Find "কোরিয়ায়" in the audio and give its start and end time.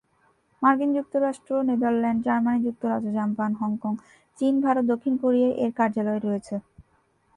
5.21-5.55